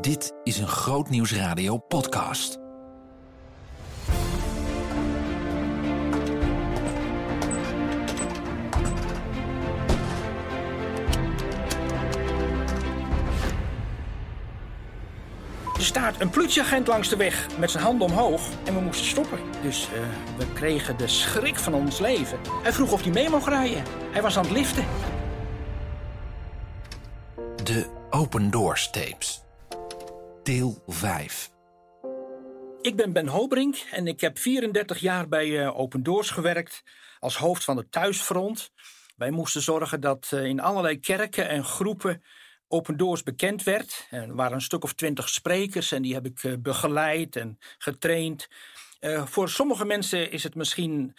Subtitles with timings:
[0.00, 2.58] Dit is een Groot Radio podcast.
[15.74, 19.38] Er staat een politieagent langs de weg met zijn handen omhoog en we moesten stoppen.
[19.62, 20.00] Dus eh,
[20.38, 22.38] we kregen de schrik van ons leven.
[22.62, 23.84] Hij vroeg of hij mee mocht rijden.
[24.10, 24.84] Hij was aan het liften.
[27.64, 29.45] De Open Doors Tapes.
[30.46, 31.50] Deel 5.
[32.80, 36.82] Ik ben Ben Hobrink en ik heb 34 jaar bij eh, Open Doors gewerkt
[37.18, 38.70] als hoofd van het thuisfront.
[39.16, 42.22] Wij moesten zorgen dat eh, in allerlei kerken en groepen
[42.68, 44.06] Open Doors bekend werd.
[44.10, 48.48] Er waren een stuk of twintig sprekers en die heb ik eh, begeleid en getraind.
[49.24, 51.16] voor sommige mensen is het misschien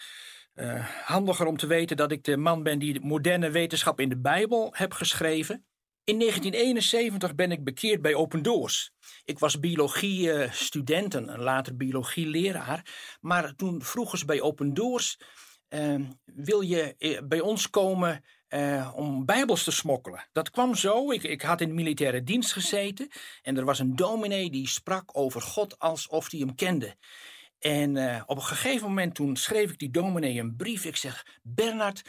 [1.04, 4.18] handiger om te weten dat ik de man ben die de moderne wetenschap in de
[4.18, 5.67] Bijbel heb geschreven.
[6.08, 8.90] In 1971 ben ik bekeerd bij Open Doors.
[9.24, 12.86] Ik was biologie-student en later biologie-leraar.
[13.20, 15.20] Maar toen vroegen bij Open Doors:
[15.68, 20.28] uh, Wil je eh, bij ons komen uh, om Bijbels te smokkelen?
[20.32, 21.10] Dat kwam zo.
[21.10, 23.08] Ik, ik, had in de militaire dienst gezeten.
[23.42, 26.96] En er was een dominee die sprak over God alsof hij hem kende.
[27.58, 30.84] En uh, op een gegeven moment toen schreef ik die dominee een brief.
[30.84, 32.02] Ik zeg: Bernard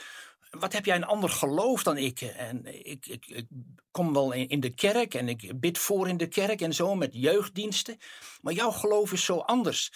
[0.50, 2.22] wat heb jij een ander geloof dan ik?
[2.22, 3.48] En ik, ik, ik
[3.92, 7.10] kom wel in, de kerk en ik bid voor in de kerk en zo met
[7.14, 7.98] jeugddiensten.
[8.42, 9.92] Maar jouw geloof is zo anders.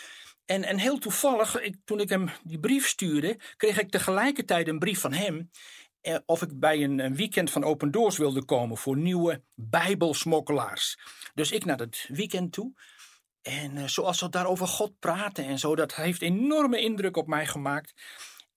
[0.46, 4.80] En, en heel toevallig, ik, toen ik hem die brief stuurde, kreeg ik tegelijkertijd een
[4.80, 5.50] brief van hem.
[6.02, 10.98] Eh, of ik bij een, weekend van Open Doors wilde komen voor nieuwe Bijbelsmokkelaars.
[11.34, 12.74] Dus ik naar het weekend toe.
[13.42, 17.46] En uh, zoals ze daarover God praten en zo, dat heeft enorme indruk op mij
[17.46, 17.94] gemaakt.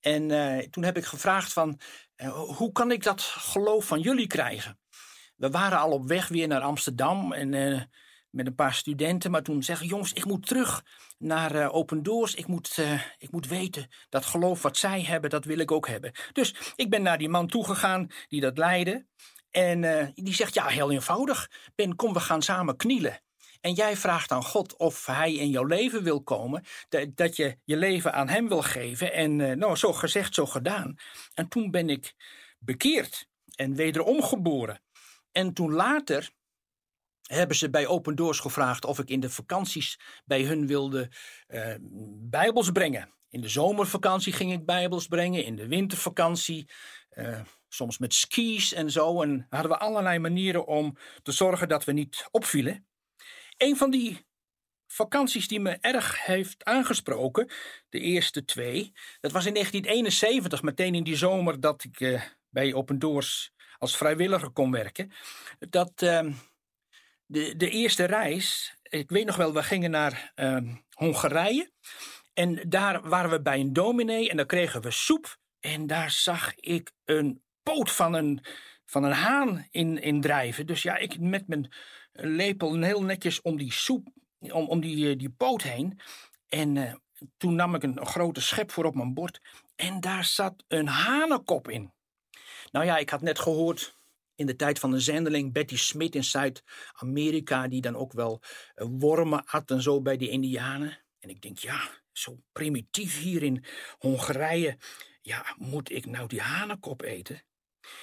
[0.06, 1.80] En uh, toen heb ik gevraagd van,
[2.16, 4.78] uh, hoe kan ik dat geloof van jullie krijgen?
[5.36, 7.82] We waren al op weg weer naar Amsterdam en uh,
[8.30, 9.30] met een paar studenten.
[9.30, 10.84] Maar toen zeggen jongens, ik moet terug
[11.18, 12.34] naar Open Doors.
[12.34, 12.78] Ik moet,
[13.18, 16.12] ik moet weten, dat geloof wat zij hebben, dat wil ik ook hebben.
[16.32, 19.06] Dus ik ben naar die man toegegaan die dat leidde.
[19.50, 21.50] En die zegt, ja, heel eenvoudig.
[21.74, 23.20] Ben, kom, we gaan samen knielen.
[23.60, 26.64] En jij vraagt aan God of hij in jouw leven wil komen,
[27.14, 29.12] dat je je leven aan hem wil geven.
[29.12, 30.96] En uh, nou, zo gezegd, zo gedaan.
[31.34, 32.14] En toen ben ik
[32.58, 34.80] bekeerd en wederom geboren.
[35.32, 36.30] En toen later
[37.22, 41.10] hebben ze bij Open Doors gevraagd of ik in de vakanties bij hun wilde
[41.48, 41.74] uh,
[42.18, 43.14] bijbels brengen.
[43.28, 46.68] In de zomervakantie ging ik bijbels brengen, in de wintervakantie,
[47.12, 49.22] uh, soms met skis en zo.
[49.22, 52.86] En hadden we allerlei manieren om te zorgen dat we niet opvielen.
[53.56, 54.26] Een van die
[54.86, 57.50] vakanties die me erg heeft aangesproken,
[57.88, 62.74] de eerste twee, dat was in 1971, meteen in die zomer dat ik uh, bij
[62.74, 65.12] Open Doors als vrijwilliger kon werken.
[65.58, 66.32] Dat uh,
[67.26, 70.58] de, de eerste reis, ik weet nog wel, we gingen naar uh,
[70.90, 71.70] Hongarije.
[72.34, 75.36] En daar waren we bij een dominee en daar kregen we soep.
[75.60, 78.44] En daar zag ik een poot van een,
[78.84, 80.66] van een haan in, in drijven.
[80.66, 81.72] Dus ja, ik met mijn
[82.16, 86.00] lepel heel netjes om die soep, om, om die, eh, die poot heen.
[86.48, 86.94] En uh,
[87.36, 89.40] toen nam ik een, grote schep voor op mijn bord.
[89.76, 91.92] En daar zat een hanenkop in.
[92.70, 93.96] Nou ja, ik had net gehoord
[94.34, 98.42] in de tijd van de zendeling Betty Smith in Zuid-Amerika, die dan ook wel
[98.76, 101.04] uh, wormen at en zo bij die Indianen.
[101.18, 103.64] En ik denk, ja, zo primitief hier in
[103.98, 104.78] Hongarije.
[105.22, 107.42] Ja, moet ik nou die hanenkop eten?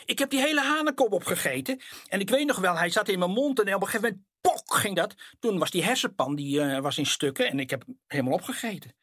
[0.05, 1.81] Ik heb die hele hanenkop opgegeten.
[2.07, 4.25] En ik weet nog wel, hij zat in mijn mond en op een gegeven moment,
[4.41, 5.15] pok, ging dat.
[5.39, 8.95] Toen was die hersenpan, die uh, was in stukken en ik heb helemaal opgegeten.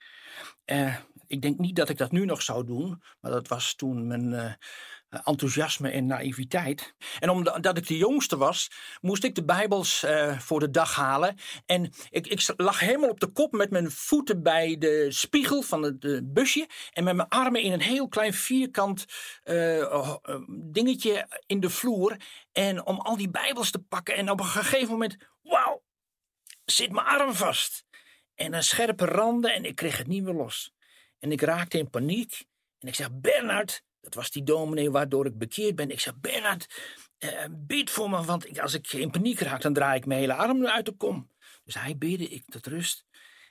[0.66, 0.96] Uh,
[1.26, 4.32] ik denk niet dat ik dat nu nog zou doen, maar dat was toen mijn,
[4.32, 4.52] eh,
[5.10, 6.94] enthousiasme en naïviteit.
[7.18, 11.36] En omdat ik de jongste was, moest ik de Bijbels uh, voor de dag halen.
[11.66, 15.82] En ik, ik, lag helemaal op de kop met mijn voeten bij de spiegel van
[15.82, 16.68] het uh, busje.
[16.92, 19.04] En met mijn armen in een heel klein vierkant
[20.48, 22.16] dingetje in de vloer.
[22.52, 24.14] En om al die Bijbels te pakken.
[24.16, 25.82] En op een gegeven moment, wauw,
[26.64, 27.84] zit mijn arm vast.
[28.34, 30.72] En een scherpe randen en ik kreeg het niet meer los.
[31.18, 32.44] En ik raakte in paniek.
[32.78, 35.90] En ik zeg, Bernard, dat was die dominee waardoor ik bekeerd ben.
[35.90, 36.66] Ik zei, Bernard,
[37.18, 40.34] uh, bid voor me, want als ik in paniek raak, dan draai ik mijn hele
[40.34, 41.30] arm uit de kom.
[41.64, 43.04] Dus hij bidde, ik tot rust.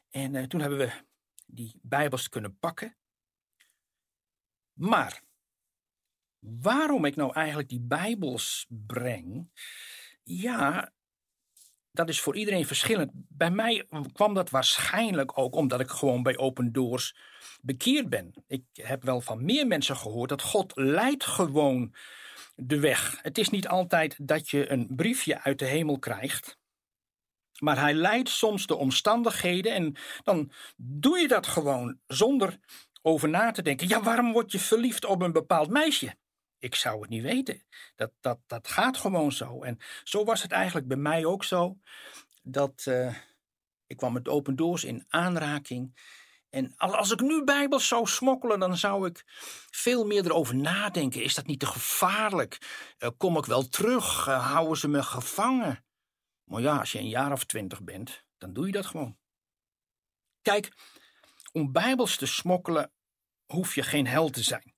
[0.10, 0.92] En uh, toen hebben we
[1.46, 2.98] die bijbels kunnen pakken.
[4.74, 5.22] Maar,
[6.40, 9.52] waarom ik nou eigenlijk die bijbels breng?
[10.24, 10.94] Ja,
[11.92, 13.12] dat is voor iedereen verschillend.
[13.14, 17.16] Bij mij kwam dat waarschijnlijk ook omdat ik gewoon bij Open Doors
[17.62, 18.34] bekeerd ben.
[18.48, 21.96] Ik heb wel van meer mensen gehoord dat God leidt gewoon
[22.56, 23.20] de weg.
[23.22, 26.58] Het is niet altijd dat je een briefje uit de hemel krijgt.
[27.60, 32.60] Maar hij leidt soms de omstandigheden en dan doe je dat gewoon zonder
[33.02, 33.88] over na te denken.
[33.88, 36.16] Ja, waarom word je verliefd op een bepaald meisje?
[36.58, 37.64] Ik zou het niet weten.
[37.96, 39.62] Dat, dat, dat gaat gewoon zo.
[39.62, 41.78] En zo was het eigenlijk bij mij ook zo.
[42.44, 43.16] Dat uh,
[43.88, 45.94] ik kwam met open doors in aanraking
[46.50, 49.24] en als ik nu Bijbels zou smokkelen, dan zou ik
[49.72, 51.24] veel meer erover nadenken.
[51.24, 52.58] Is dat niet te gevaarlijk?
[53.00, 54.28] Uh, kom ik wel terug?
[54.28, 55.86] Uh, houden ze me gevangen?
[56.44, 59.18] Maar ja, als je een jaar of twintig bent, dan doe je dat gewoon.
[60.42, 60.72] Kijk,
[61.52, 62.92] om Bijbels te smokkelen
[63.46, 64.74] hoef je geen held te zijn.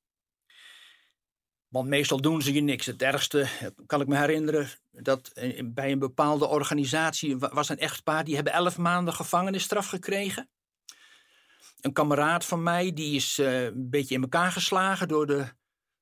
[1.67, 2.85] Want meestal doen ze je niks.
[2.85, 3.47] Het ergste,
[3.85, 5.31] kan ik me herinneren, dat
[5.63, 10.49] bij een bepaalde organisatie was een echtpaar die hebben elf maanden gevangenisstraf gekregen
[11.81, 15.53] een kameraad van mij die is uh, een beetje in elkaar geslagen door de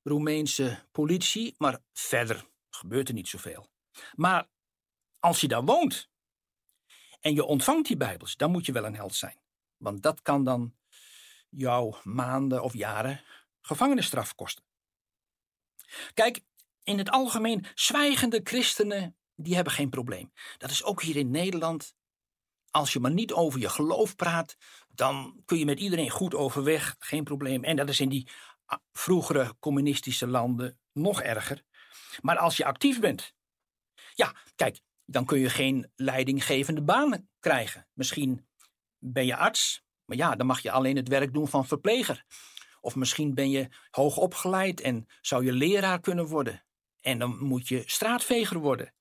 [0.03, 1.55] Roemeense politie.
[1.57, 3.67] Maar verder gebeurt er niet zoveel.
[4.15, 4.47] Maar
[5.19, 6.09] als je daar woont
[7.19, 9.39] en je ontvangt die Bijbels, dan moet je wel een held zijn.
[9.77, 10.75] Want dat kan dan
[11.49, 13.23] jou maanden of jaren
[13.61, 14.63] gevangenisstraf kosten.
[16.13, 16.41] Kijk,
[16.83, 20.31] in het algemeen, zwijgende christenen, die hebben geen probleem.
[20.57, 21.93] Dat is ook hier in Nederland
[22.71, 24.57] als je maar niet over je geloof praat,
[24.99, 27.63] dan kun je met iedereen goed overweg, geen probleem.
[27.63, 28.29] En dat is in die
[28.65, 31.63] ah, vroegere communistische landen nog erger.
[32.21, 33.33] Maar als je actief bent,
[34.13, 37.87] ja, kijk, dan kun je geen leidinggevende baan krijgen.
[37.93, 38.47] Misschien
[38.97, 42.25] ben je arts, maar ja, dan mag je alleen het werk doen van verpleger.
[42.81, 46.65] Of misschien ben je hoog opgeleid en zou je leraar kunnen worden.
[47.01, 48.93] En dan moet je straatveger worden.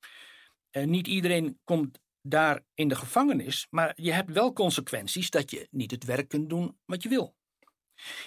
[0.70, 1.98] En niet iedereen komt
[2.28, 6.48] daar in de gevangenis, maar je hebt wel consequenties dat je niet het werk kunt
[6.48, 7.36] doen wat je wil.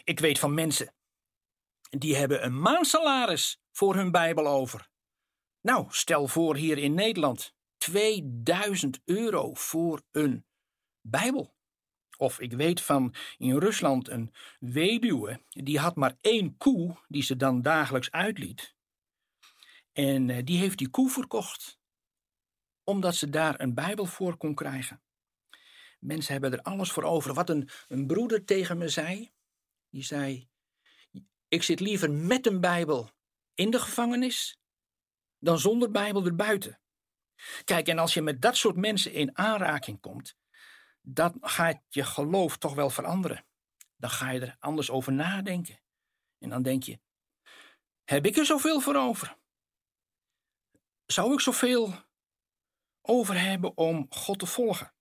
[0.03, 0.93] Ik weet van mensen
[1.89, 4.89] die hebben een maandsalaris voor hun Bijbel over.
[5.61, 10.45] Nou, stel voor hier in Nederland 2000 euro voor een
[11.01, 11.55] Bijbel.
[12.17, 17.35] Of ik weet van in Rusland een weduwe, die had maar één koe die ze
[17.35, 18.75] dan dagelijks uitliet.
[19.91, 21.80] En eh, die heeft die koe verkocht
[22.91, 25.01] omdat ze daar een Bijbel voor kon krijgen.
[25.99, 27.33] Mensen hebben er alles voor over.
[27.33, 29.31] Wat een, een broeder tegen me zei,
[29.89, 30.49] die zei:
[31.47, 33.09] Ik zit liever met een Bijbel
[33.53, 34.59] in de gevangenis
[35.39, 36.79] dan zonder Bijbel erbuiten.
[37.63, 40.35] Kijk, en als je met dat soort mensen in aanraking komt,
[41.01, 43.45] dan gaat je geloof toch wel veranderen.
[43.95, 45.81] Dan ga je er anders over nadenken.
[46.37, 46.99] En dan denk je:
[48.03, 49.37] Heb ik er zoveel voor over?
[51.05, 52.09] Zou ik zoveel
[53.01, 54.93] over hebben om God te volgen.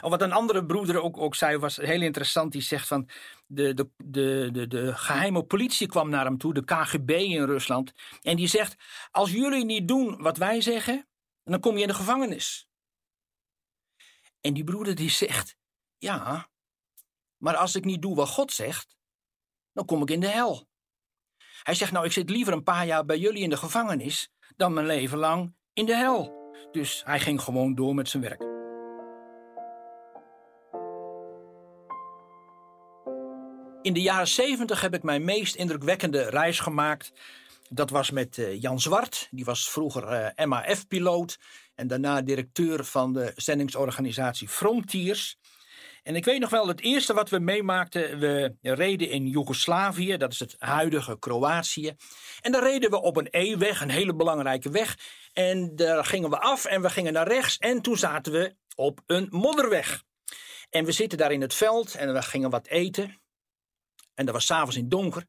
[0.00, 2.52] Of wat een andere broeder ook, ook zei, was heel interessant.
[2.52, 3.08] Die zegt van
[3.46, 7.92] de, de, de, de, de geheime politie kwam naar hem toe, de KGB in Rusland.
[8.22, 8.74] En die zegt:
[9.10, 11.08] Als jullie niet doen wat wij zeggen,
[11.44, 12.68] dan kom je in de gevangenis.
[14.40, 15.56] En die broeder die zegt:
[15.98, 16.48] Ja,
[17.36, 18.96] maar als ik niet doe wat God zegt,
[19.72, 20.68] dan kom ik in de hel.
[21.62, 24.72] Hij zegt: Nou, ik zit liever een paar jaar bij jullie in de gevangenis dan
[24.72, 26.43] mijn leven lang in de hel.
[26.72, 28.42] Dus hij ging gewoon door met zijn werk.
[33.82, 37.12] In de jaren 70 heb ik mijn meest indrukwekkende reis gemaakt.
[37.70, 39.28] Dat was met eh, Jan Zwart.
[39.30, 41.38] Die was vroeger uh, MAF-piloot
[41.74, 45.38] en daarna directeur van de zendingsorganisatie Frontiers.
[46.04, 50.32] En ik weet nog wel, het eerste wat we meemaakten, we reden in Joegoslavië, dat
[50.32, 51.96] is het huidige Kroatië.
[52.40, 54.98] En daar reden we op een E-weg, een hele belangrijke weg.
[55.32, 59.00] En daar gingen we af en we gingen naar rechts en toen zaten we op
[59.06, 60.02] een modderweg.
[60.70, 63.20] En we zitten daar in het veld en we gingen wat eten.
[64.14, 65.26] En dat was s'avonds in donker.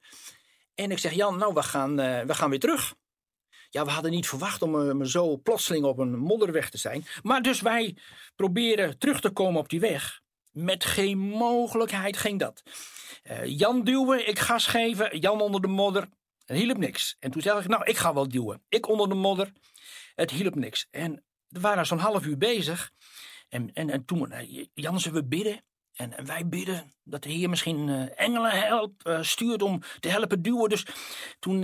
[0.73, 2.95] En ik zeg, Jan, nou, we gaan, uh, we gaan weer terug.
[3.69, 7.05] Ja, we hadden niet verwacht om uh, zo plotseling op een modderweg te zijn.
[7.21, 7.97] Maar dus wij
[8.35, 10.23] proberen terug te komen op die weg.
[10.55, 12.63] Met geen mogelijkheid ging dat.
[13.23, 16.09] Uh, Jan duwen, ik gas geven, Jan onder de modder.
[16.45, 17.15] Het hielp niks.
[17.19, 18.63] En toen zei ik, nou, ik ga wel duwen.
[18.69, 19.51] Ik onder de modder.
[20.15, 20.87] Het hielp niks.
[20.91, 22.91] En we waren zo'n half uur bezig.
[23.49, 25.63] En, en, en toen, uh, Jan, zullen we bidden?
[25.93, 30.41] En, en, wij bidden dat de Heer misschien uh, engelen helpt, stuurt om te helpen
[30.41, 30.69] duwen.
[30.69, 30.85] Dus
[31.39, 31.63] toen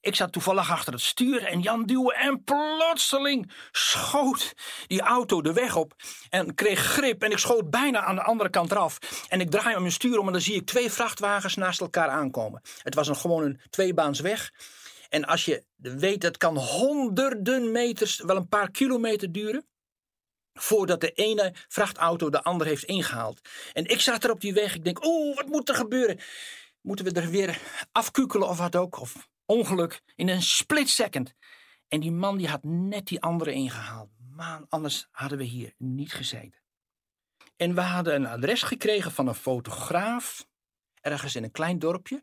[0.00, 4.52] ik zat toevallig achter het stuur en Jan duwen en plotseling schoot
[4.86, 5.92] die auto de weg op
[6.30, 8.98] en kreeg grip en ik schoot bijna aan de andere kant eraf.
[9.28, 12.08] En ik draai om mijn stuur om en dan zie ik twee vrachtwagens naast elkaar
[12.08, 12.62] aankomen.
[12.82, 14.52] Het was een, gewoon een tweebaans weg.
[15.08, 19.68] En als je weet, dat kan honderden meters, wel een paar kilometer duren
[20.52, 23.40] voordat de ene vrachtauto de andere heeft ingehaald.
[23.72, 24.74] En ik zat er op die weg.
[24.74, 26.20] Ik denk, oeh, wat moet er gebeuren?
[26.80, 27.58] Moeten we er weer
[27.92, 29.00] afkukelen of wat ook?
[29.00, 31.34] Of ongeluk in een split second.
[31.88, 34.10] En die man die had net die andere ingehaald.
[34.36, 36.60] man, anders hadden we hier niet gezeten.
[37.56, 40.46] En we hadden een adres gekregen van een fotograaf,
[41.00, 42.22] ergens in een klein dorpje.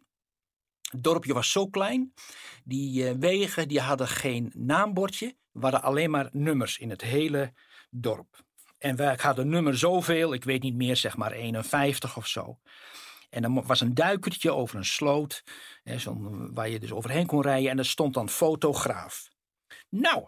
[0.81, 2.13] Het dorpje was zo klein,
[2.63, 7.53] die eh, wegen die hadden geen naambordje, waren alleen maar nummers in het hele
[7.89, 8.45] dorp.
[8.77, 12.59] En wij hadden nummer zoveel, ik weet niet meer, zeg maar 51 of zo.
[13.29, 15.43] En dan was een duikertje over een sloot,
[15.83, 15.97] hè,
[16.53, 17.69] waar je dus overheen kon rijden.
[17.69, 19.29] En er stond dan fotograaf.
[19.89, 20.27] Nou,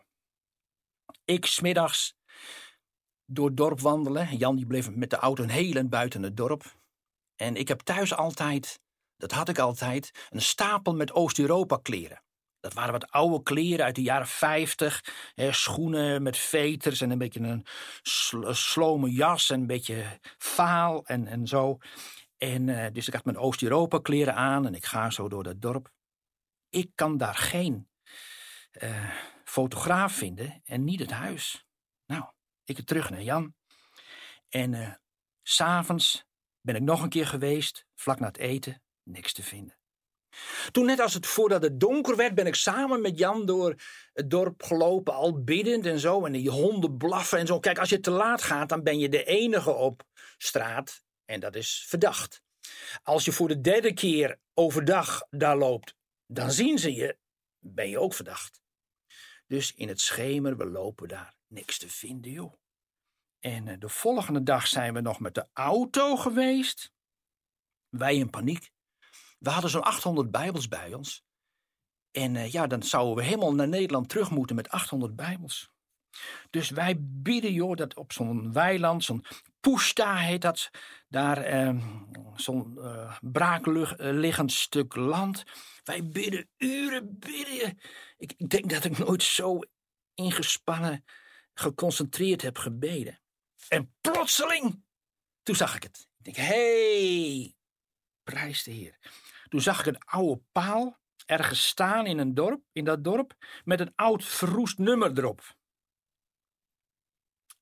[1.25, 2.15] ik smiddags
[3.25, 4.37] door het dorp wandelen.
[4.37, 6.77] Jan die bleef met de auto een heel buiten het dorp.
[7.35, 8.79] En ik heb thuis altijd,
[9.17, 12.23] dat had ik altijd, een stapel met Oost-Europa kleren.
[12.59, 15.31] Dat waren wat oude kleren uit de jaren 50.
[15.35, 17.65] Hè, schoenen met veters en een beetje een
[18.55, 21.77] slome jas en een beetje vaal en, en zo.
[22.39, 25.61] En uh, dus ik had mijn Oost-Europa kleren aan en ik ga zo door dat
[25.61, 25.91] dorp.
[26.69, 27.89] Ik kan daar geen
[28.81, 31.65] uh, fotograaf vinden en niet het huis.
[32.05, 32.23] Nou,
[32.63, 33.55] ik terug naar Jan.
[34.49, 34.93] En uh,
[35.43, 36.25] s'avonds
[36.61, 39.77] ben ik nog een keer geweest, vlak na het eten, niks te vinden.
[40.71, 43.75] Toen net als het voordat het donker werd, ben ik samen met Jan door
[44.13, 46.25] het dorp gelopen, al biddend en zo.
[46.25, 47.59] En die honden blaffen en zo.
[47.59, 50.03] Kijk, als je te laat gaat, dan ben je de enige op
[50.37, 51.03] straat.
[51.29, 52.41] En dat is verdacht.
[53.03, 55.95] Als je voor de derde keer overdag daar loopt,
[56.27, 57.17] dan zien ze je,
[57.59, 58.61] ben je ook verdacht.
[59.47, 62.53] Dus in het schemer, we lopen daar niks te vinden, joh.
[63.39, 66.91] En eh, de volgende dag zijn we nog met de auto geweest.
[67.89, 68.71] Wij in paniek.
[69.39, 71.23] We hadden zo'n 800 Bijbels bij ons.
[72.11, 75.71] En uh, ja, dan zouden we helemaal naar Nederland terug moeten met 800 Bijbels.
[76.49, 79.25] Dus wij bieden, joh, dat op zo'n weiland, zo'n
[79.59, 80.69] Pushta heet dat,
[81.07, 81.85] daar uh,
[82.35, 85.43] zo'n uh, braakliggend stuk land.
[85.83, 87.79] Wij bidden uren, bidden.
[88.17, 89.59] Ik, ik denk dat ik nooit zo
[90.13, 91.05] ingespannen,
[91.53, 93.21] geconcentreerd heb gebeden.
[93.67, 94.83] En plotseling,
[95.43, 96.07] toen zag ik het.
[96.17, 97.55] Ik denk, hey,
[98.23, 98.97] prijs de Heer.
[99.47, 103.79] Toen zag ik een oude paal ergens staan in een dorp, in dat dorp, met
[103.79, 105.55] een oud verroest nummer erop.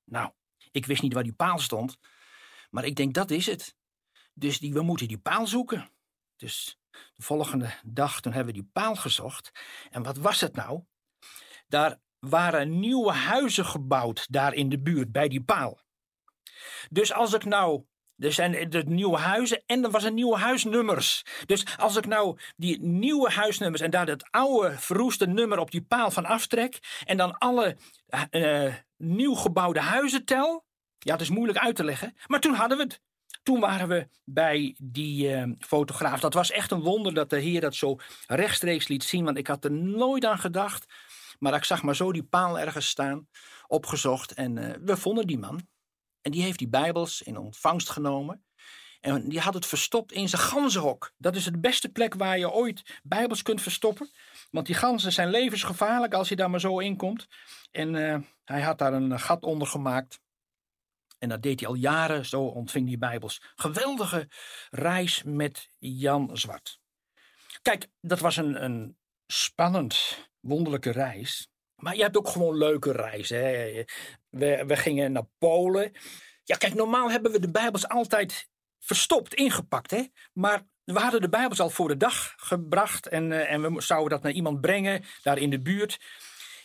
[0.03, 0.31] Nou,
[0.77, 1.97] ik wist niet waar die paal stond,
[2.69, 3.75] maar ik denk dat is het.
[4.33, 5.91] Dus die, we moeten die paal zoeken.
[6.35, 9.51] Dus de volgende dag toen hebben we die paal gezocht.
[9.89, 10.83] En wat was het nou?
[11.67, 15.81] Daar waren nieuwe huizen gebouwd daar in de buurt bij die paal.
[16.89, 17.85] Dus als ik nou
[18.17, 21.23] er zijn de nieuwe huizen en er was een nieuwe huisnummers.
[21.45, 25.81] Dus als ik nou die nieuwe huisnummers en daar het oude verroeste nummer op die
[25.81, 26.79] paal van aftrek.
[27.05, 27.77] En dan alle
[28.31, 30.65] uh, nieuw gebouwde huizen tel.
[30.99, 32.15] Ja, het is moeilijk uit te leggen.
[32.27, 33.01] Maar toen hadden we het.
[33.43, 36.19] Toen waren we bij die uh, fotograaf.
[36.19, 37.95] Dat was echt een wonder dat de heer dat zo
[38.27, 39.25] rechtstreeks liet zien.
[39.25, 40.85] Want ik had er nooit aan gedacht.
[41.39, 43.27] Maar ik zag maar zo die paal ergens staan.
[43.67, 44.31] Opgezocht.
[44.31, 45.67] En uh, we vonden die man.
[46.21, 48.45] En die heeft die Bijbels in ontvangst genomen.
[48.99, 51.13] En die had het verstopt in zijn ganzenhok.
[51.17, 54.09] Dat is de beste plek waar je ooit Bijbels kunt verstoppen.
[54.51, 57.27] Want die ganzen zijn levensgevaarlijk als je daar maar zo in komt.
[57.71, 60.19] En uh, hij had daar een gat onder gemaakt.
[61.17, 63.41] En dat deed hij al jaren, zo ontving hij Bijbels.
[63.55, 64.27] Geweldige
[64.69, 66.79] reis met Jan Zwart.
[67.61, 68.97] Kijk, dat was een, een
[69.27, 71.49] spannend, wonderlijke reis.
[71.75, 73.37] Maar je hebt ook gewoon leuke reizen.
[73.37, 73.83] Hè?
[74.29, 75.91] We, we gingen naar Polen.
[76.43, 79.91] Ja, kijk, normaal hebben we de Bijbels altijd verstopt, ingepakt.
[79.91, 80.03] Hè?
[80.33, 83.07] Maar we hadden de Bijbels al voor de dag gebracht.
[83.07, 85.97] En, uh, en we zouden dat naar iemand brengen, daar in de buurt.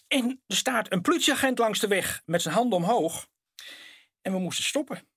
[0.09, 3.27] En er staat een politieagent langs de weg met zijn handen omhoog.
[4.23, 5.09] En we moesten stoppen.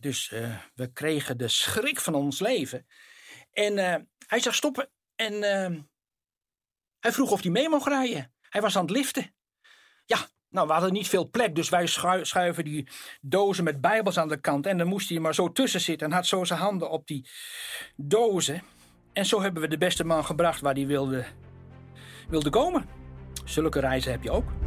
[0.00, 2.86] Dus uh, we kregen de schrik van ons leven.
[3.50, 3.96] En uh,
[4.26, 5.42] hij zag stoppen en
[7.00, 8.34] hij vroeg of hij mee mocht rijden.
[8.48, 9.34] Hij was aan het liften.
[10.04, 11.86] Ja, nou, we hadden niet veel plek, dus wij
[12.22, 12.88] schuiven die
[13.20, 14.66] dozen met bijbels aan de kant.
[14.66, 17.28] En dan moest hij maar zo tussen zitten en had zo zijn handen op die
[17.96, 18.62] dozen.
[19.12, 21.24] En zo hebben we de beste man gebracht waar hij wilde,
[22.28, 22.88] wilde komen.
[23.44, 24.63] Zulke reizen heb je ook.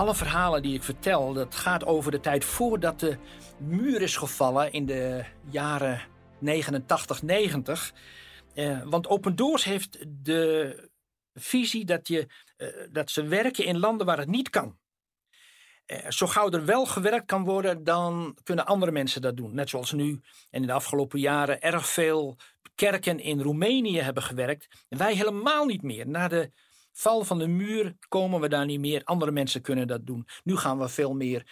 [0.00, 3.16] Alle verhalen die ik vertel, dat gaat over de tijd voordat de
[3.58, 6.00] muur is gevallen in de jaren
[6.38, 7.92] 89, 90.
[8.54, 10.90] Uh, want Open Doors heeft de
[11.34, 14.78] visie dat, je, uh, dat ze werken in landen waar het niet kan.
[15.86, 19.54] Uh, zo gauw er wel gewerkt kan worden, dan kunnen andere mensen dat doen.
[19.54, 22.36] Net zoals nu en in de afgelopen jaren erg veel
[22.74, 24.84] kerken in Roemenië hebben gewerkt.
[24.88, 26.08] Wij helemaal niet meer.
[26.08, 26.50] Na de
[26.92, 29.04] val van de muur komen we daar niet meer.
[29.04, 30.26] Andere mensen kunnen dat doen.
[30.44, 31.46] Nu gaan we veel meer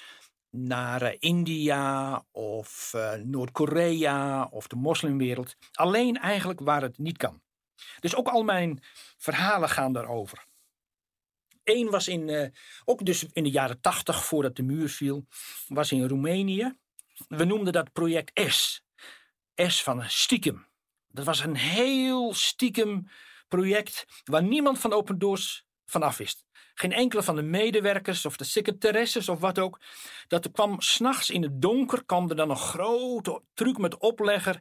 [0.50, 5.56] naar eh, India of uh, Noord-Korea of de moslimwereld.
[5.72, 7.42] Alleen eigenlijk waar het niet kan.
[8.00, 8.82] Dus ook al mijn
[9.16, 10.46] verhalen gaan daarover.
[11.64, 12.48] Eén was in, uh,
[12.84, 15.26] ook dus in de jaren tachtig, voordat de muur viel,
[15.66, 16.78] was in Roemenië.
[17.28, 18.82] We noemden dat project S.
[19.54, 20.66] S van stiekem.
[21.08, 23.08] Dat was een heel stiekem
[23.48, 26.44] project waar niemand van Open Doors vanaf wist.
[26.74, 29.80] Geen enkele van de medewerkers of de secretaresses of wat ook.
[30.26, 34.60] Dat er kwam s'nachts in het donker, kwam er dan een grote truc met oplegger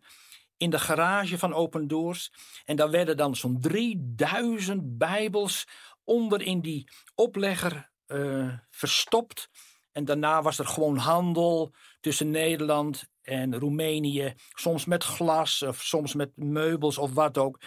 [0.57, 2.31] in de garage van Open Doors.
[2.65, 5.67] En daar werden dan zo'n 3000 Bijbels
[6.03, 9.49] onder in die oplegger uh, verstopt.
[9.91, 14.33] En daarna was er gewoon handel tussen Nederland en Roemenië.
[14.53, 17.59] Soms met glas of soms met meubels of wat ook.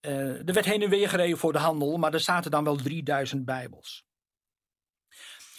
[0.00, 2.76] Uh, er werd heen en weer gereden voor de handel, maar er zaten dan wel
[2.76, 4.06] 3000 Bijbels.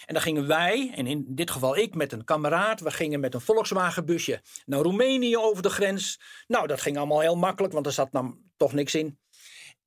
[0.08, 3.34] En dan gingen wij, en in dit geval ik met een kameraad, we gingen met
[3.34, 6.20] een Volkswagenbusje naar Roemenië over de grens.
[6.46, 9.18] Nou, dat ging allemaal heel makkelijk, want er zat dan toch niks in.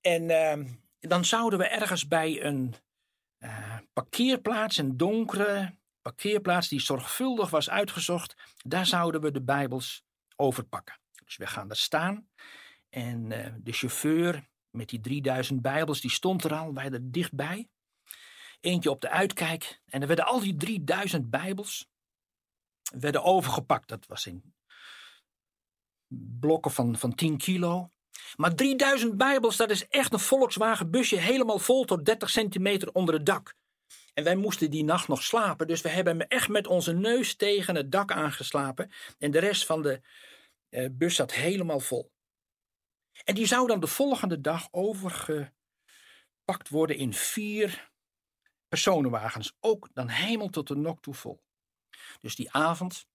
[0.01, 2.73] En uh, dan zouden we ergens bij een
[3.39, 10.03] uh, parkeerplaats, een donkere parkeerplaats die zorgvuldig was uitgezocht, daar zouden we de Bijbels
[10.35, 10.99] overpakken.
[11.25, 12.29] Dus we gaan daar staan
[12.91, 17.69] en uh, de chauffeur met die 3000 Bijbels, die stond er al, wij er dichtbij.
[18.59, 19.81] Eentje op de uitkijk.
[19.85, 21.87] En er werden al die 3000 Bijbels
[22.93, 23.87] werden overgepakt.
[23.87, 24.53] Dat was in
[26.39, 27.91] blokken van, van 10 kilo.
[28.35, 33.13] Maar 3000 Bijbels, dat is echt een Volkswagen busje helemaal vol tot 30 centimeter onder
[33.13, 33.55] het dak.
[34.13, 35.67] En wij moesten die nacht nog slapen.
[35.67, 38.91] Dus we hebben echt met onze neus tegen het dak aangeslapen.
[39.17, 40.01] En de rest van de
[40.69, 42.10] uh, bus zat helemaal vol.
[43.23, 47.91] En die zou dan de volgende dag overgepakt worden in vier
[48.67, 49.55] personenwagens.
[49.59, 51.43] Ook dan hemel tot de nok toe vol.
[52.19, 53.05] Dus die avond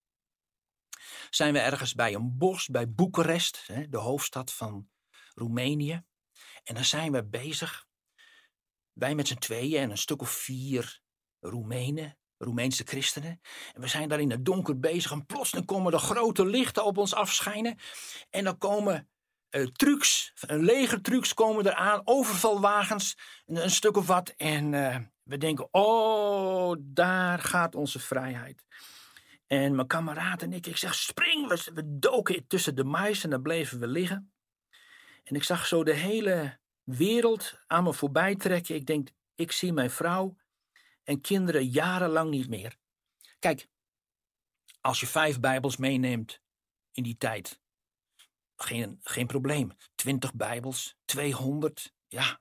[1.30, 4.88] zijn we ergens bij een bos, bij Boekarest, de hoofdstad van
[5.34, 6.04] Roemenië.
[6.64, 7.86] En dan zijn we bezig,
[8.92, 11.00] wij met z'n tweeën en een stuk of vier
[11.40, 13.40] Roemenen, Roemeense christenen.
[13.72, 16.98] En we zijn daar in het donker bezig en plotseling komen er grote lichten op
[16.98, 17.78] ons afschijnen.
[18.30, 19.08] En dan komen
[19.50, 24.28] uh, trucks, legertrucs komen eraan, overvalwagens, een, stuk of wat.
[24.36, 28.64] En uh, we denken, oh, daar gaat onze vrijheid.
[29.46, 31.48] En mijn kameraad en ik, ik zeg, spring!
[31.48, 34.32] We, we doken tussen de mais en daar bleven we liggen.
[35.24, 38.74] En ik zag zo de hele wereld aan me voorbij trekken.
[38.74, 40.36] Ik denk, ik zie mijn vrouw
[41.04, 42.76] en kinderen jarenlang niet meer.
[43.38, 43.68] Kijk,
[44.80, 46.40] als je vijf Bijbels meeneemt
[46.92, 47.60] in die tijd,
[48.56, 49.76] geen, geen probleem.
[49.94, 52.40] 20 Bijbels, 200, ja,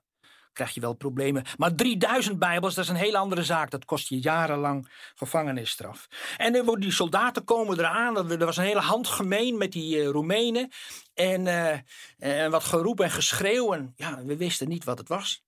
[0.56, 1.44] krijg je wel problemen.
[1.56, 3.70] Maar 3000 Bijbels, dat is een hele andere zaak.
[3.70, 6.06] Dat kost je jarenlang gevangenisstraf.
[6.36, 8.30] En die soldaten komen eraan.
[8.30, 10.70] Er was een hele handgemeen met die uh, Roemenen.
[11.14, 11.78] En, uh,
[12.18, 13.72] en wat geroep en geschreeuw.
[13.72, 15.44] En ja, we wisten niet wat het was.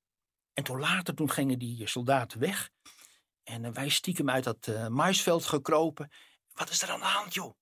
[0.54, 2.70] En toen later, toen gingen die soldaten weg.
[3.44, 6.10] En wij stiekem uit dat maisveld gekropen.
[6.52, 7.54] Wat is er aan de hand, joh?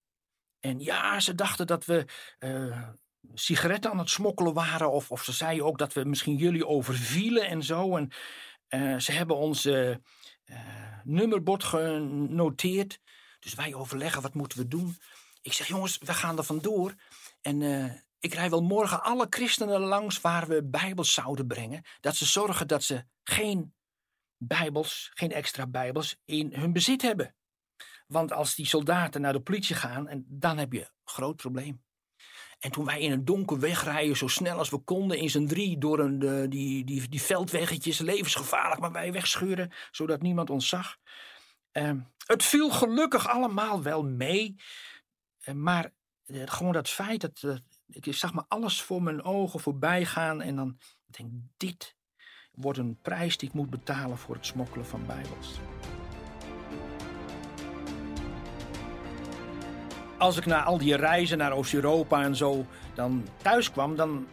[0.61, 2.05] En ja, ze dachten dat we
[2.39, 2.89] uh,
[3.35, 4.91] sigaretten aan het smokkelen waren.
[4.91, 7.97] Of, of ze zeiden ook dat we misschien jullie overvielen en zo.
[7.97, 8.11] En
[8.69, 9.97] uh, ze hebben ons uh,
[11.05, 13.01] nummerbord genoteerd.
[13.39, 14.99] Dus wij overleggen, wat moeten we doen?
[15.43, 16.95] Ik zeg, jongens, we gaan er vandoor.
[17.41, 17.63] En
[18.19, 21.85] ik rij wel morgen alle christenen langs waar we bijbels zouden brengen.
[22.01, 23.75] Dat ze zorgen dat ze geen
[24.37, 27.35] bijbels, geen extra bijbels in hun bezit hebben.
[28.07, 31.85] Want als die soldaten naar de politie gaan, en dan heb je een groot probleem.
[32.59, 35.79] En toen wij in een donker wegrijden, zo snel als we konden, in z'n drie
[35.79, 40.97] door een, de, die, die, die veldweggetjes, levensgevaarlijk, maar wij wegscheuren, zodat niemand ons zag.
[41.73, 41.91] Uh,
[42.27, 44.57] het viel gelukkig allemaal wel mee.
[45.45, 45.93] Uh, maar
[46.27, 50.43] uh, gewoon dat feit dat ik zag maar alles voor mijn ogen voorbij gaan.
[50.43, 51.97] En dan denk ik, dit
[52.53, 55.59] wordt een prijs die ik moet betalen voor het smokkelen van Bijbels.
[60.19, 64.27] Als ik na al die reizen naar Oost-Europa en zo dan thuis kwam, dan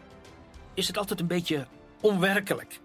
[0.74, 1.66] is het altijd een beetje
[2.00, 2.80] onwerkelijk.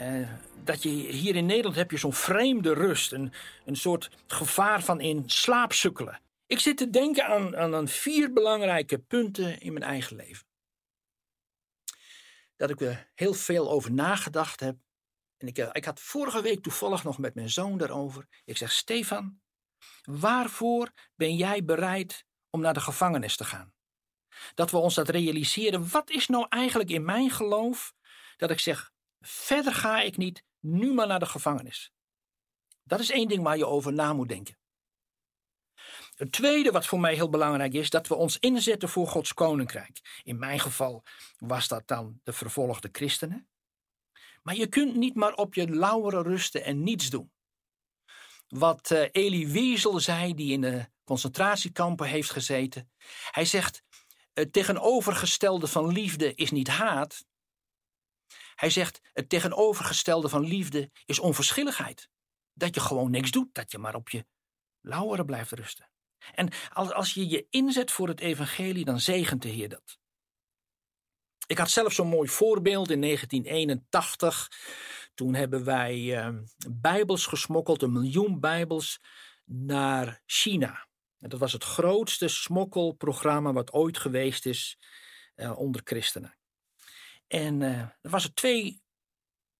[0.00, 0.28] Uh,
[0.64, 3.32] dat je hier in Nederland heb je zo'n vreemde rust, een,
[3.64, 6.20] een soort gevaar van in slaap sukkelen.
[6.46, 10.46] Ik zit te denken aan, aan, aan vier belangrijke punten in mijn eigen leven.
[12.56, 14.76] Dat ik er heel veel over nagedacht heb.
[15.36, 18.26] En ik, ik had vorige week toevallig nog met mijn zoon daarover.
[18.44, 19.40] Ik zeg, Stefan,
[20.02, 23.74] waarvoor ben jij bereid om naar de gevangenis te gaan.
[24.54, 25.90] Dat we ons dat realiseren.
[25.90, 27.94] Wat is nou eigenlijk in mijn geloof
[28.36, 31.92] dat ik zeg: verder ga ik niet, nu maar naar de gevangenis.
[32.82, 34.58] Dat is één ding waar je over na moet denken.
[36.14, 40.20] Het tweede wat voor mij heel belangrijk is, dat we ons inzetten voor Gods koninkrijk.
[40.22, 41.04] In mijn geval
[41.38, 43.48] was dat dan de vervolgde christenen.
[44.42, 47.32] Maar je kunt niet maar op je lauweren rusten en niets doen.
[48.48, 52.90] Wat uh, Elie Wiesel zei, die in de concentratiekampen heeft gezeten.
[53.30, 53.82] Hij zegt,
[54.32, 57.26] het tegenovergestelde van liefde is niet haat.
[58.54, 62.08] Hij zegt, het tegenovergestelde van liefde is onverschilligheid.
[62.52, 64.26] Dat je gewoon niks doet, dat je maar op je
[64.80, 65.90] lauweren blijft rusten.
[66.34, 69.98] En als, als je je inzet voor het evangelie, dan zegent de Heer dat.
[71.46, 74.50] Ik had zelf zo'n mooi voorbeeld in 1981.
[75.16, 76.28] Toen hebben wij uh,
[76.70, 79.00] bijbels gesmokkeld, een miljoen bijbels,
[79.44, 80.86] naar China.
[81.18, 84.78] En dat was het grootste smokkelprogramma wat ooit geweest is
[85.36, 86.36] uh, onder christenen.
[87.26, 88.82] En uh, dat was het twee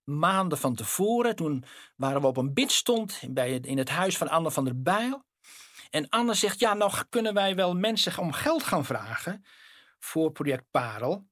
[0.04, 1.36] maanden van tevoren.
[1.36, 1.64] Toen
[1.96, 5.24] waren we op een bidstond bij in het huis van Anne van der Bijl.
[5.90, 9.44] En Anne zegt, ja, nog kunnen wij wel mensen om geld gaan vragen
[9.98, 11.26] voor project Parel.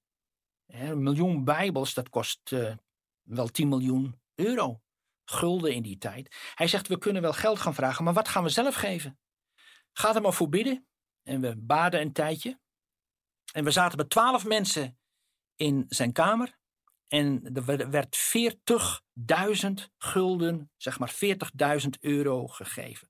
[0.66, 2.74] Een miljoen bijbels, dat kost uh,
[3.24, 4.82] wel 10 miljoen euro.
[5.24, 6.36] Gulden in die tijd.
[6.54, 9.18] Hij zegt, we kunnen wel geld gaan vragen, maar wat gaan we zelf geven?
[9.92, 10.86] Ga er maar voor bidden.
[11.22, 12.60] En we baden een tijdje.
[13.52, 14.98] En we zaten met twaalf mensen
[15.56, 16.58] in zijn kamer.
[17.08, 18.16] En er werd
[19.66, 21.14] 40.000 gulden, zeg maar
[21.80, 23.08] 40.000 euro gegeven.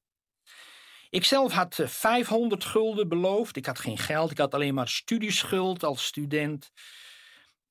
[1.11, 3.57] Ik zelf had 500 gulden beloofd.
[3.57, 6.70] Ik had geen geld, ik had alleen maar studieschuld als student.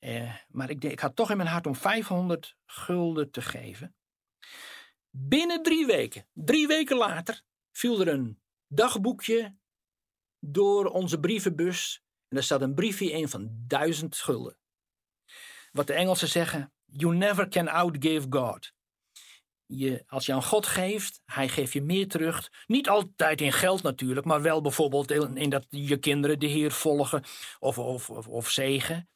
[0.03, 3.95] Eh, maar ik, ik had toch in mijn hart om 500 gulden te geven.
[5.09, 9.55] Binnen drie weken, drie weken later, viel er een dagboekje
[10.39, 12.01] door onze brievenbus.
[12.27, 14.57] En daar staat een briefje in van duizend gulden.
[15.71, 18.71] Wat de Engelsen zeggen: You never can outgive God.
[19.65, 22.51] Je, als je aan God geeft, hij geeft je meer terug.
[22.67, 27.23] Niet altijd in geld natuurlijk, maar wel bijvoorbeeld in, dat je kinderen de Heer volgen
[27.59, 29.07] of, of, of zegen.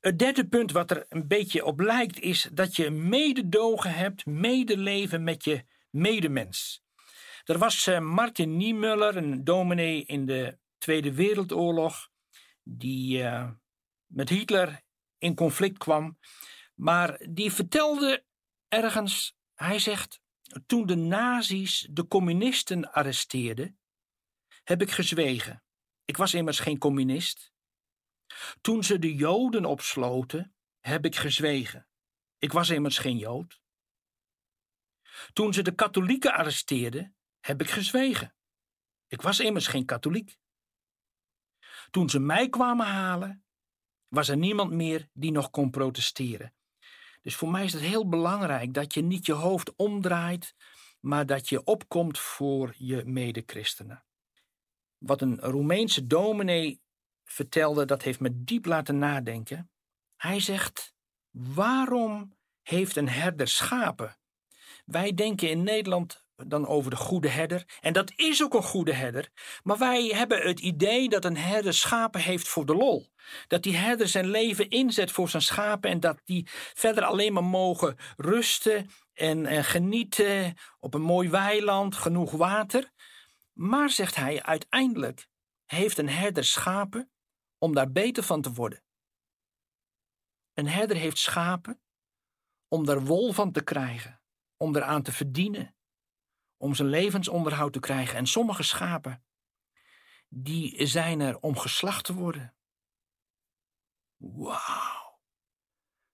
[0.00, 5.24] Het derde punt wat er een beetje op lijkt is dat je mededogen hebt, medeleven
[5.24, 6.82] met je medemens.
[7.44, 12.08] Er was uh, Martin Niemöller, een dominee in de Tweede Wereldoorlog,
[12.62, 13.50] die uh,
[14.06, 14.82] met Hitler
[15.18, 16.18] in conflict kwam.
[16.74, 18.24] Maar die vertelde
[18.68, 20.20] ergens, hij zegt,
[20.66, 23.78] toen de nazi's de communisten arresteerden,
[24.62, 25.62] heb ik gezwegen.
[26.04, 27.49] Ik was immers geen communist.
[28.60, 31.88] Toen ze de Joden opsloten, heb ik gezwegen.
[32.38, 33.60] Ik was immers geen Jood.
[35.32, 38.34] Toen ze de katholieken arresteerden, heb ik gezwegen.
[39.06, 40.38] Ik was immers geen katholiek.
[41.90, 43.44] Toen ze mij kwamen halen,
[44.08, 46.54] was er niemand meer die nog kon protesteren.
[47.22, 50.54] Dus voor mij is het heel belangrijk dat je niet je hoofd omdraait,
[51.00, 54.04] maar dat je opkomt voor je medechristenen.
[54.98, 56.80] Wat een Roemeense dominee
[57.32, 59.70] vertelde, dat heeft me diep laten nadenken.
[60.16, 60.94] Hij zegt:
[61.30, 64.18] Waarom heeft een herder schapen?
[64.84, 67.64] Wij denken in Nederland dan over de goede herder.
[67.80, 69.28] En dat is ook een goede herder.
[69.62, 73.06] Maar wij hebben het idee dat een herder schapen heeft voor de lol.
[73.46, 77.44] Dat die herder zijn leven inzet voor zijn schapen en dat die verder alleen maar
[77.44, 82.90] mogen rusten en, en genieten op een mooi weiland, genoeg water.
[83.52, 85.26] Maar, zegt hij, uiteindelijk
[85.66, 87.10] heeft een herder schapen
[87.60, 88.82] om daar beter van te worden.
[90.54, 91.80] Een herder heeft schapen
[92.68, 94.22] om daar wol van te krijgen,
[94.56, 95.76] om eraan te verdienen,
[96.56, 98.16] om zijn levensonderhoud te krijgen.
[98.16, 99.24] En sommige schapen,
[100.28, 102.54] die zijn er om geslacht te worden.
[104.16, 105.20] Wauw.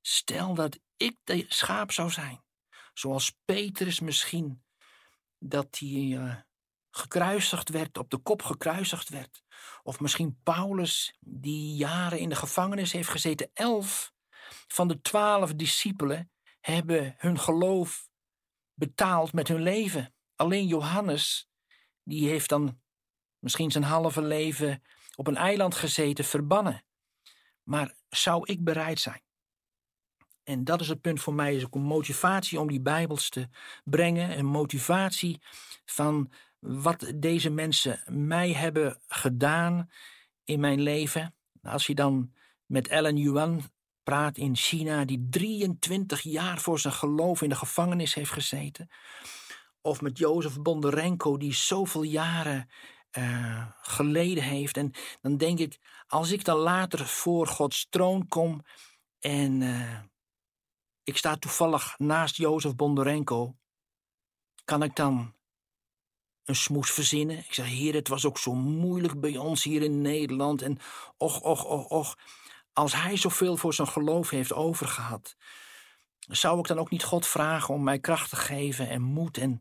[0.00, 2.44] Stel dat ik de schaap zou zijn,
[2.94, 4.64] zoals Petrus misschien,
[5.38, 6.37] dat hij uh,
[6.90, 9.44] gekruisigd werd, op de kop gekruisigd werd.
[9.82, 13.50] Of misschien Paulus, die jaren in de gevangenis heeft gezeten.
[13.52, 14.12] Elf
[14.68, 18.08] van de twaalf discipelen hebben hun geloof
[18.74, 20.14] betaald met hun leven.
[20.36, 21.48] Alleen Johannes,
[22.02, 22.80] die heeft dan
[23.38, 24.82] misschien zijn halve leven
[25.14, 26.84] op een eiland gezeten, verbannen.
[27.62, 29.24] Maar zou ik bereid zijn?
[30.42, 33.48] En dat is het punt voor mij, is ook een motivatie om die Bijbels te
[33.84, 34.38] brengen.
[34.38, 35.40] Een motivatie
[35.84, 39.90] van wat deze mensen mij hebben gedaan
[40.44, 41.34] in mijn leven.
[41.62, 42.32] Als je dan
[42.66, 43.62] met Ellen Yuan
[44.02, 48.90] praat in China, die 23 jaar voor zijn geloof in de gevangenis heeft gezeten.
[49.80, 52.68] Of met Jozef Bondarenko, die zoveel jaren
[53.18, 54.76] uh, geleden heeft.
[54.76, 58.64] En dan denk ik, als ik dan later voor Gods troon kom
[59.18, 59.98] en uh,
[61.02, 63.56] ik sta toevallig naast Jozef Bondarenko,
[64.64, 65.34] kan ik dan
[66.46, 67.38] een smoes verzinnen.
[67.38, 70.62] Ik zeg, heer, het was ook zo moeilijk bij ons hier in Nederland.
[70.62, 70.78] En
[71.16, 72.16] och, och, och, och.
[72.72, 75.37] Als hij zoveel voor zijn geloof heeft overgehad,
[76.18, 79.61] zou ik dan ook niet God vragen om mij kracht te geven en moed en,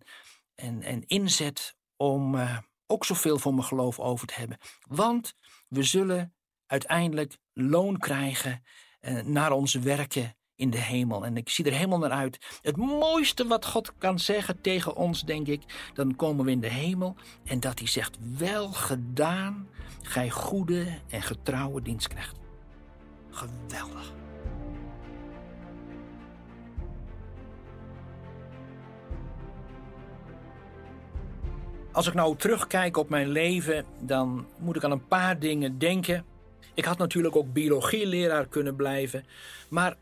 [0.56, 4.58] en, en inzet om uh, ook zoveel voor mijn geloof over te hebben?
[4.82, 5.36] Want
[5.67, 8.63] we zullen uiteindelijk loon krijgen
[9.02, 11.26] uh, naar onze werken in de hemel.
[11.26, 12.60] En ik zie er helemaal naar uit.
[12.62, 15.62] Het mooiste wat God kan zeggen tegen ons, denk ik,
[15.94, 17.15] dan komen we in de hemel
[17.46, 19.68] en dat hij zegt: Wel gedaan,
[20.02, 22.36] gij goede en getrouwe dienstknecht.
[23.30, 24.13] Geweldig.
[31.91, 36.26] Als ik nou terugkijk op mijn leven, dan moet ik aan een paar dingen denken.
[36.74, 39.26] Ik had natuurlijk ook biologieleraar kunnen blijven.
[39.70, 39.96] Maar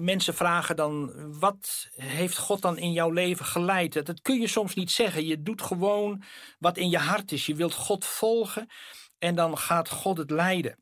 [0.00, 4.06] mensen vragen dan: wat heeft God dan in jouw leven geleid?
[4.06, 5.26] Dat kun je soms niet zeggen.
[5.26, 6.22] Je doet gewoon
[6.58, 7.46] wat in je hart is.
[7.46, 8.68] Je wilt God volgen
[9.18, 10.78] en dan gaat God het leiden.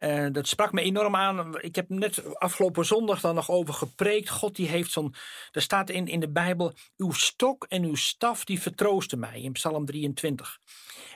[0.00, 1.60] Uh, dat sprak me enorm aan.
[1.60, 4.28] Ik heb net afgelopen zondag dan nog over gepreekt.
[4.28, 5.14] God die heeft zo'n.
[5.52, 6.72] Er staat in, in de Bijbel.
[6.96, 9.40] Uw stok en uw staf die vertroosten mij.
[9.40, 10.58] In Psalm 23.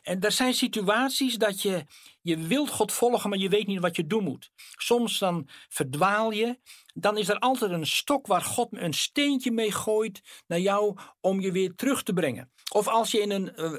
[0.02, 1.84] En er zijn situaties dat je.
[2.28, 4.50] Je wilt God volgen, maar je weet niet wat je doen moet.
[4.76, 6.58] Soms dan verdwaal je.
[6.94, 11.40] Dan is er altijd een stok waar God een steentje mee gooit naar jou om
[11.40, 12.52] je weer terug te brengen.
[12.72, 13.70] Of als je in een uh,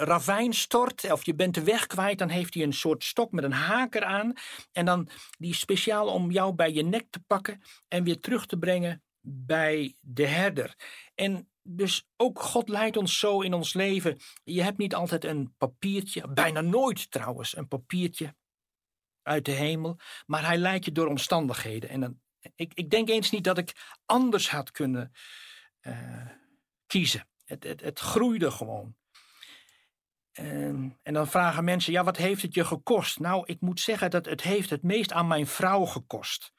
[0.00, 3.44] ravijn stort of je bent de weg kwijt, dan heeft hij een soort stok met
[3.44, 4.32] een haker aan.
[4.72, 8.58] En dan die speciaal om jou bij je nek te pakken en weer terug te
[8.58, 10.74] brengen bij de herder.
[11.14, 14.18] En dus ook God leidt ons zo in ons leven.
[14.44, 18.34] Je hebt niet altijd een papiertje, bijna nooit trouwens, een papiertje
[19.22, 21.90] uit de hemel, maar hij leidt je door omstandigheden.
[21.90, 22.20] En dan,
[22.54, 25.12] ik, ik denk eens niet dat ik anders had kunnen
[25.82, 26.26] uh,
[26.86, 27.28] kiezen.
[27.44, 28.96] Het, het, het groeide gewoon.
[30.32, 33.18] En, en, dan vragen mensen, ja, wat heeft het je gekost?
[33.18, 36.52] Nou, ik moet zeggen dat het heeft het meest aan mijn vrouw gekost.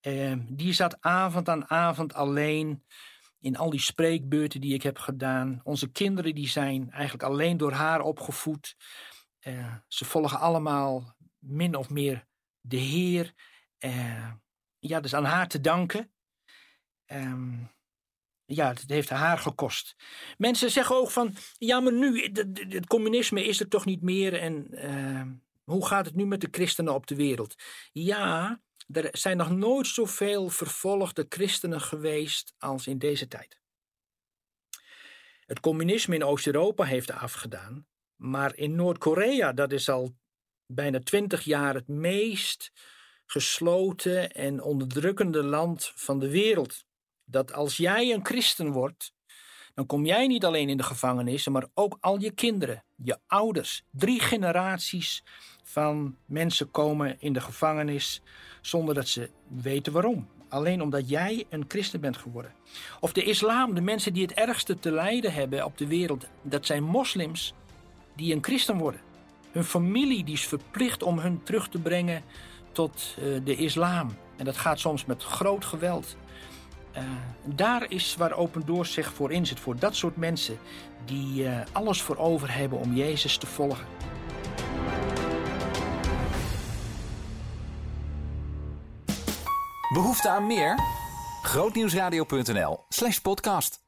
[0.00, 2.84] Uh, die zat avond aan avond alleen
[3.46, 5.60] in al die spreekbeurten die ik heb gedaan.
[5.62, 8.76] Onze kinderen die zijn eigenlijk alleen door haar opgevoed.
[9.40, 12.26] Uh, ze volgen allemaal min of meer
[12.60, 13.32] de Heer.
[13.78, 14.32] Uh,
[14.78, 16.12] ja, dus aan haar te danken.
[17.06, 17.74] Um,
[18.44, 19.96] ja, het heeft haar gekost.
[20.36, 22.22] Mensen zeggen ook van, ja, maar nu,
[22.68, 25.22] het communisme is er toch niet meer en uh,
[25.64, 27.54] hoe gaat het nu met de christenen op de wereld?
[27.92, 28.60] Ja,
[28.92, 33.58] er zijn nog nooit zoveel vervolgde christenen geweest als in deze tijd.
[35.46, 40.16] Het communisme in Oost-Europa heeft afgedaan, maar in Noord-Korea, dat is al
[40.66, 42.72] bijna twintig jaar het meest
[43.26, 46.84] gesloten en onderdrukkende land van de wereld
[47.24, 49.12] dat als jij een christen wordt,
[49.74, 53.84] dan kom jij niet alleen in de gevangenis, maar ook al je kinderen, je ouders.
[53.90, 55.24] Drie generaties
[55.62, 58.22] van mensen komen in de gevangenis
[58.60, 60.28] zonder dat ze weten waarom.
[60.48, 62.52] Alleen omdat jij een christen bent geworden.
[63.00, 66.66] Of de islam, de mensen die het ergste te lijden hebben op de wereld, dat
[66.66, 67.54] zijn moslims
[68.16, 69.00] die een christen worden.
[69.52, 72.22] Hun familie die is verplicht om hun terug te brengen
[72.72, 74.16] tot uh, de islam.
[74.36, 76.16] En dat gaat soms met groot geweld.
[76.96, 77.02] Uh,
[77.44, 79.60] daar is waar Open Doors zich voor inzet.
[79.60, 80.58] Voor dat soort mensen
[81.04, 83.86] die uh, alles voor over hebben om Jezus te volgen.
[89.92, 90.78] Behoefte aan meer?
[91.42, 93.84] Grootnieuwsradio.nl slash podcast.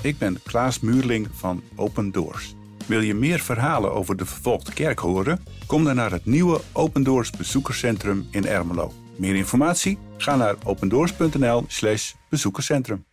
[0.00, 2.54] Ik ben Klaas Muurling van Open Doors.
[2.86, 5.44] Wil je meer verhalen over de vervolgde kerk horen?
[5.66, 8.92] Kom dan naar het nieuwe Open Doors bezoekerscentrum in Ermelo.
[9.18, 9.98] Meer informatie?
[10.16, 13.07] Ga naar opendoors.nl/bezoekerscentrum.